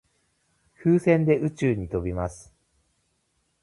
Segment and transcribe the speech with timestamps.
[0.81, 2.51] 風船で宇宙に飛びます。